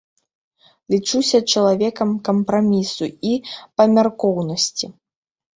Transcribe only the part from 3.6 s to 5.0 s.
памяркоўнасці.